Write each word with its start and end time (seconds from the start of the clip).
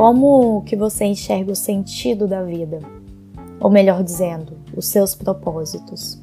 Como 0.00 0.62
que 0.62 0.76
você 0.76 1.04
enxerga 1.04 1.52
o 1.52 1.54
sentido 1.54 2.26
da 2.26 2.42
vida? 2.42 2.78
Ou 3.60 3.68
melhor 3.68 4.02
dizendo, 4.02 4.56
os 4.74 4.86
seus 4.86 5.14
propósitos? 5.14 6.18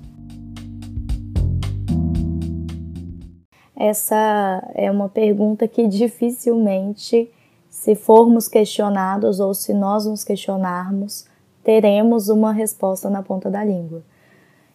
Essa 3.75 4.67
é 4.73 4.89
uma 4.89 5.07
pergunta 5.07 5.67
que 5.67 5.87
dificilmente, 5.87 7.31
se 7.69 7.93
formos 7.93 8.47
questionados 8.47 9.39
ou 9.39 9.53
se 9.53 9.75
nós 9.75 10.07
nos 10.07 10.23
questionarmos, 10.23 11.27
teremos 11.63 12.29
uma 12.29 12.51
resposta 12.51 13.11
na 13.11 13.21
ponta 13.21 13.47
da 13.47 13.63
língua. 13.63 14.01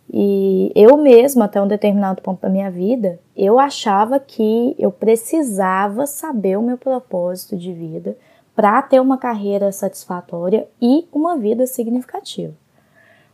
E 0.08 0.70
eu 0.76 0.96
mesma, 0.96 1.46
até 1.46 1.60
um 1.60 1.66
determinado 1.66 2.22
ponto 2.22 2.40
da 2.40 2.48
minha 2.48 2.70
vida, 2.70 3.18
eu 3.36 3.58
achava 3.58 4.20
que 4.20 4.76
eu 4.78 4.92
precisava 4.92 6.06
saber 6.06 6.56
o 6.56 6.62
meu 6.62 6.78
propósito 6.78 7.56
de 7.56 7.72
vida 7.72 8.16
para 8.54 8.82
ter 8.82 9.00
uma 9.00 9.18
carreira 9.18 9.72
satisfatória 9.72 10.68
e 10.80 11.06
uma 11.12 11.36
vida 11.36 11.66
significativa. 11.66 12.54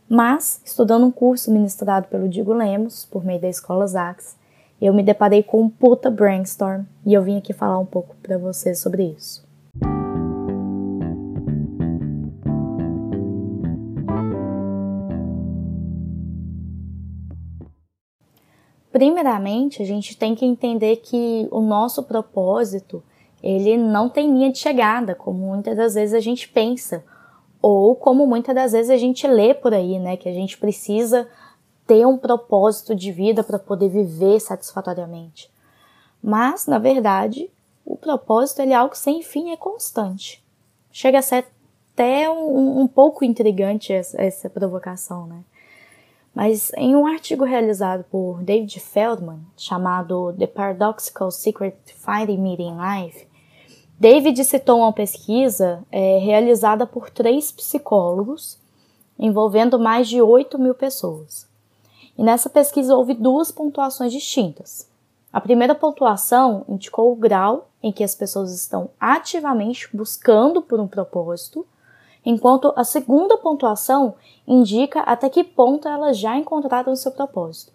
Mas, 0.07 0.61
estudando 0.65 1.05
um 1.05 1.11
curso 1.11 1.51
ministrado 1.51 2.07
pelo 2.07 2.27
Digo 2.27 2.53
Lemos, 2.53 3.05
por 3.05 3.23
meio 3.23 3.39
da 3.39 3.47
Escola 3.47 3.85
Zax, 3.85 4.35
eu 4.81 4.93
me 4.93 5.03
deparei 5.03 5.43
com 5.43 5.61
um 5.61 5.69
puta 5.69 6.09
brainstorm 6.09 6.83
e 7.05 7.13
eu 7.13 7.21
vim 7.21 7.37
aqui 7.37 7.53
falar 7.53 7.77
um 7.77 7.85
pouco 7.85 8.15
para 8.23 8.37
vocês 8.37 8.79
sobre 8.79 9.03
isso. 9.03 9.47
Primeiramente, 18.91 19.83
a 19.83 19.85
gente 19.85 20.17
tem 20.17 20.33
que 20.33 20.45
entender 20.45 20.97
que 20.97 21.47
o 21.51 21.61
nosso 21.61 22.03
propósito, 22.03 23.03
ele 23.41 23.77
não 23.77 24.09
tem 24.09 24.31
linha 24.31 24.51
de 24.51 24.57
chegada, 24.57 25.15
como 25.15 25.39
muitas 25.39 25.77
das 25.77 25.93
vezes 25.93 26.13
a 26.13 26.19
gente 26.19 26.47
pensa, 26.47 27.03
ou 27.61 27.95
como 27.95 28.25
muitas 28.25 28.55
das 28.55 28.71
vezes 28.71 28.89
a 28.89 28.97
gente 28.97 29.27
lê 29.27 29.53
por 29.53 29.73
aí, 29.73 29.99
né, 29.99 30.17
que 30.17 30.29
a 30.29 30.33
gente 30.33 30.57
precisa 30.57 31.27
ter 31.85 32.05
um 32.05 32.17
propósito 32.17 32.95
de 32.95 33.11
vida 33.11 33.43
para 33.43 33.57
poder 33.57 33.89
viver 33.89 34.39
satisfatoriamente. 34.39 35.49
Mas, 36.21 36.67
na 36.67 36.77
verdade, 36.77 37.49
o 37.85 37.95
propósito 37.95 38.61
ele 38.61 38.73
é 38.73 38.75
algo 38.75 38.95
sem 38.95 39.23
fim, 39.23 39.51
é 39.51 39.57
constante. 39.57 40.43
Chega 40.91 41.19
a 41.19 41.21
ser 41.21 41.45
até 41.93 42.29
um, 42.29 42.81
um 42.81 42.87
pouco 42.87 43.25
intrigante 43.25 43.91
essa, 43.91 44.21
essa 44.21 44.49
provocação, 44.49 45.25
né? 45.25 45.43
Mas 46.33 46.71
em 46.77 46.95
um 46.95 47.07
artigo 47.07 47.43
realizado 47.43 48.03
por 48.03 48.43
David 48.43 48.79
Feldman, 48.79 49.39
chamado 49.57 50.33
The 50.37 50.47
Paradoxical 50.47 51.31
Secret 51.31 51.75
Finding 51.85 52.37
Meaning 52.37 52.77
Life, 52.77 53.27
David 53.99 54.45
citou 54.45 54.79
uma 54.79 54.93
pesquisa 54.93 55.83
é, 55.91 56.19
realizada 56.19 56.87
por 56.87 57.09
três 57.09 57.51
psicólogos, 57.51 58.57
envolvendo 59.17 59.77
mais 59.77 60.07
de 60.07 60.21
8 60.21 60.57
mil 60.57 60.73
pessoas. 60.73 61.45
E 62.17 62.23
nessa 62.23 62.49
pesquisa 62.49 62.95
houve 62.95 63.13
duas 63.13 63.51
pontuações 63.51 64.13
distintas. 64.13 64.87
A 65.33 65.41
primeira 65.41 65.75
pontuação 65.75 66.63
indicou 66.69 67.11
o 67.11 67.15
grau 67.15 67.67
em 67.83 67.91
que 67.91 68.01
as 68.01 68.15
pessoas 68.15 68.55
estão 68.55 68.89
ativamente 68.97 69.89
buscando 69.93 70.61
por 70.61 70.79
um 70.79 70.87
propósito, 70.87 71.67
enquanto 72.25 72.71
a 72.77 72.85
segunda 72.85 73.37
pontuação 73.37 74.15
indica 74.47 75.01
até 75.01 75.27
que 75.29 75.43
ponto 75.43 75.89
elas 75.89 76.17
já 76.17 76.37
encontraram 76.37 76.95
seu 76.95 77.11
propósito. 77.11 77.73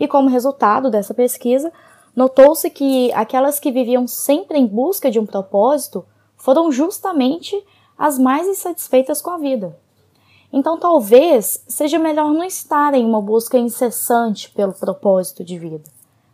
E 0.00 0.08
como 0.08 0.28
resultado 0.28 0.90
dessa 0.90 1.14
pesquisa, 1.14 1.72
notou-se 2.18 2.68
que 2.68 3.12
aquelas 3.12 3.60
que 3.60 3.70
viviam 3.70 4.08
sempre 4.08 4.58
em 4.58 4.66
busca 4.66 5.08
de 5.08 5.20
um 5.20 5.24
propósito 5.24 6.04
foram 6.36 6.72
justamente 6.72 7.56
as 7.96 8.18
mais 8.18 8.44
insatisfeitas 8.48 9.22
com 9.22 9.30
a 9.30 9.38
vida. 9.38 9.78
Então, 10.52 10.76
talvez 10.76 11.62
seja 11.68 11.96
melhor 11.96 12.32
não 12.32 12.42
estar 12.42 12.92
em 12.92 13.06
uma 13.06 13.22
busca 13.22 13.56
incessante 13.56 14.50
pelo 14.50 14.72
propósito 14.72 15.44
de 15.44 15.56
vida. 15.60 15.84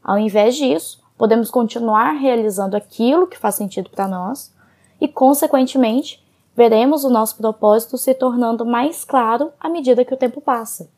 Ao 0.03 0.17
invés 0.17 0.57
disso, 0.57 1.03
podemos 1.19 1.51
continuar 1.51 2.13
realizando 2.13 2.79
aquilo 2.79 3.27
que 3.27 3.39
faz 3.39 3.57
sentido 3.57 3.91
para 3.91 4.09
nós 4.09 4.55
e, 4.99 5.07
consequentemente, 5.07 6.25
veremos 6.57 7.05
o 7.05 7.11
nosso 7.11 7.37
propósito 7.37 7.99
se 7.99 8.15
tornando 8.15 8.65
mais 8.65 9.05
claro 9.05 9.53
à 9.61 9.69
medida 9.69 10.03
que 10.03 10.15
o 10.15 10.19
tempo 10.19 10.41
passa. 10.41 10.89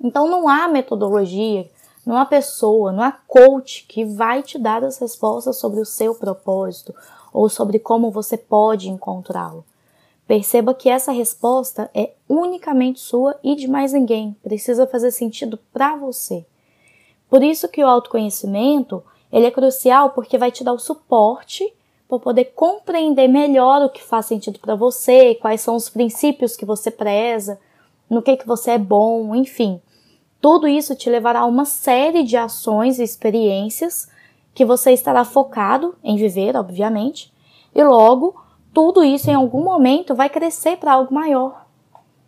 Então 0.00 0.26
não 0.26 0.48
há 0.48 0.66
metodologia, 0.66 1.68
há 2.06 2.26
pessoa, 2.26 2.92
há 3.04 3.12
coach 3.12 3.84
que 3.88 4.04
vai 4.04 4.42
te 4.42 4.58
dar 4.58 4.82
as 4.82 4.98
respostas 4.98 5.56
sobre 5.56 5.80
o 5.80 5.86
seu 5.86 6.14
propósito 6.14 6.94
ou 7.32 7.48
sobre 7.48 7.78
como 7.78 8.10
você 8.10 8.36
pode 8.36 8.88
encontrá-lo. 8.88 9.64
Perceba 10.26 10.74
que 10.74 10.88
essa 10.88 11.12
resposta 11.12 11.90
é 11.94 12.12
unicamente 12.28 13.00
sua 13.00 13.38
e 13.42 13.54
de 13.54 13.68
mais 13.68 13.92
ninguém, 13.92 14.36
precisa 14.42 14.86
fazer 14.86 15.10
sentido 15.10 15.58
para 15.72 15.96
você. 15.96 16.44
Por 17.28 17.42
isso 17.42 17.68
que 17.68 17.82
o 17.82 17.86
autoconhecimento, 17.86 19.02
ele 19.32 19.46
é 19.46 19.50
crucial 19.50 20.10
porque 20.10 20.38
vai 20.38 20.50
te 20.50 20.64
dar 20.64 20.72
o 20.72 20.78
suporte 20.78 21.72
para 22.08 22.18
poder 22.18 22.46
compreender 22.54 23.28
melhor 23.28 23.82
o 23.82 23.88
que 23.88 24.02
faz 24.02 24.26
sentido 24.26 24.58
para 24.58 24.74
você, 24.74 25.34
quais 25.36 25.60
são 25.60 25.74
os 25.74 25.88
princípios 25.88 26.56
que 26.56 26.66
você 26.66 26.90
preza, 26.90 27.58
no 28.08 28.20
que 28.20 28.36
que 28.36 28.46
você 28.46 28.72
é 28.72 28.78
bom, 28.78 29.34
enfim. 29.34 29.80
Tudo 30.42 30.68
isso 30.68 30.94
te 30.94 31.08
levará 31.08 31.40
a 31.40 31.46
uma 31.46 31.64
série 31.64 32.22
de 32.22 32.36
ações 32.36 32.98
e 32.98 33.02
experiências 33.02 34.08
que 34.52 34.64
você 34.64 34.90
estará 34.92 35.24
focado 35.24 35.94
em 36.04 36.16
viver, 36.16 36.56
obviamente, 36.56 37.32
e 37.74 37.82
logo 37.82 38.34
tudo 38.74 39.04
isso 39.04 39.30
em 39.30 39.34
algum 39.34 39.62
momento 39.62 40.14
vai 40.14 40.28
crescer 40.28 40.76
para 40.76 40.92
algo 40.92 41.14
maior. 41.14 41.64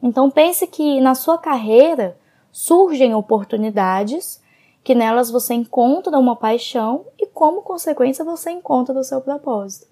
Então 0.03 0.31
pense 0.31 0.67
que 0.67 1.01
na 1.01 1.15
sua 1.15 1.37
carreira 1.37 2.17
surgem 2.53 3.15
oportunidades 3.15 4.41
que 4.85 4.95
nelas 4.95 5.31
você 5.31 5.55
encontra 5.55 6.17
uma 6.17 6.37
paixão 6.37 7.07
e, 7.19 7.27
como 7.27 7.63
consequência, 7.63 8.25
você 8.25 8.51
encontra 8.51 8.97
o 8.97 9.03
seu 9.03 9.21
propósito. 9.21 9.89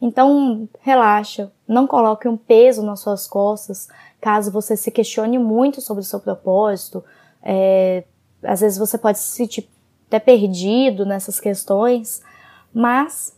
Então, 0.00 0.66
relaxa, 0.80 1.52
não 1.68 1.86
coloque 1.86 2.26
um 2.26 2.36
peso 2.36 2.82
nas 2.82 3.00
suas 3.00 3.26
costas 3.26 3.88
caso 4.20 4.50
você 4.50 4.76
se 4.76 4.90
questione 4.90 5.38
muito 5.38 5.80
sobre 5.80 6.02
o 6.02 6.06
seu 6.06 6.20
propósito. 6.20 7.04
É, 7.42 8.04
às 8.42 8.60
vezes 8.60 8.78
você 8.78 8.96
pode 8.98 9.18
se 9.18 9.28
sentir 9.28 9.68
até 10.06 10.18
perdido 10.18 11.06
nessas 11.06 11.38
questões, 11.38 12.22
mas 12.72 13.36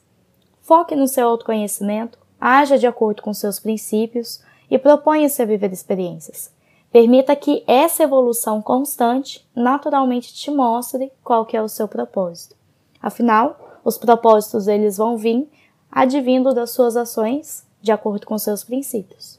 foque 0.60 0.94
no 0.94 1.06
seu 1.06 1.28
autoconhecimento, 1.28 2.18
haja 2.40 2.78
de 2.78 2.86
acordo 2.86 3.22
com 3.22 3.34
seus 3.34 3.60
princípios 3.60 4.42
e 4.70 4.78
proponha-se 4.78 5.42
a 5.42 5.46
viver 5.46 5.72
experiências. 5.72 6.50
Permita 6.90 7.34
que 7.36 7.64
essa 7.66 8.02
evolução 8.02 8.60
constante 8.60 9.46
naturalmente 9.54 10.34
te 10.34 10.50
mostre 10.50 11.12
qual 11.22 11.46
que 11.46 11.56
é 11.56 11.62
o 11.62 11.68
seu 11.68 11.88
propósito. 11.88 12.56
Afinal, 13.00 13.80
os 13.84 13.98
propósitos 13.98 14.68
eles 14.68 14.96
vão 14.96 15.16
vir 15.16 15.48
advindo 15.90 16.54
das 16.54 16.70
suas 16.70 16.96
ações 16.96 17.66
de 17.80 17.92
acordo 17.92 18.26
com 18.26 18.38
seus 18.38 18.62
princípios. 18.62 19.38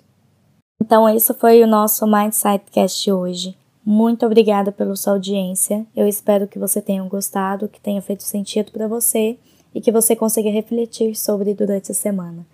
Então, 0.81 1.07
esse 1.07 1.33
foi 1.33 1.63
o 1.63 1.67
nosso 1.67 2.05
Mindsightcast 2.05 3.11
hoje. 3.11 3.57
Muito 3.85 4.25
obrigada 4.25 4.71
pela 4.71 4.95
sua 4.95 5.13
audiência. 5.13 5.85
Eu 5.95 6.07
espero 6.07 6.47
que 6.47 6.57
você 6.57 6.81
tenha 6.81 7.03
gostado, 7.03 7.67
que 7.67 7.81
tenha 7.81 8.01
feito 8.01 8.23
sentido 8.23 8.71
para 8.71 8.87
você 8.87 9.37
e 9.75 9.81
que 9.81 9.91
você 9.91 10.15
consiga 10.15 10.49
refletir 10.49 11.15
sobre 11.15 11.53
durante 11.53 11.91
a 11.91 11.95
semana. 11.95 12.45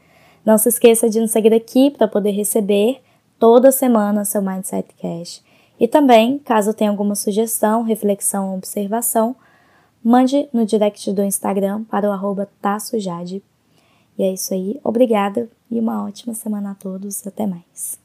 Não 0.44 0.58
se 0.58 0.70
esqueça 0.70 1.10
de 1.10 1.20
nos 1.20 1.32
seguir 1.32 1.54
aqui 1.54 1.92
para 1.92 2.08
poder 2.08 2.32
receber 2.32 3.02
toda 3.38 3.72
semana 3.72 4.26
seu 4.26 4.42
Mindset 4.42 4.90
Cash. 5.00 5.44
E 5.80 5.88
também, 5.88 6.40
caso 6.40 6.74
tenha 6.74 6.90
alguma 6.90 7.16
sugestão, 7.16 7.84
reflexão 7.84 8.50
ou 8.50 8.58
observação, 8.58 9.36
mande 10.04 10.50
no 10.52 10.66
direct 10.66 11.12
do 11.14 11.24
Instagram 11.24 11.84
para 11.84 12.10
o 12.10 12.12
arroba. 12.12 12.50
E 14.18 14.24
é 14.24 14.34
isso 14.34 14.54
aí, 14.54 14.80
obrigada 14.84 15.48
e 15.70 15.80
uma 15.80 16.04
ótima 16.06 16.34
semana 16.34 16.72
a 16.72 16.76
todos, 16.76 17.26
até 17.26 17.46
mais. 17.46 18.00